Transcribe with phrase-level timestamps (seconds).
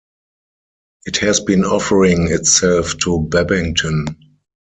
[1.05, 4.05] It has been offering itself to Babbington.